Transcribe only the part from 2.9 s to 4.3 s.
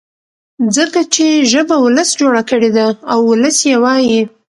او ولس يې وايي.